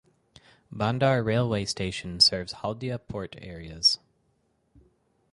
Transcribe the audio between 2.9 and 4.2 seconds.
Port areas.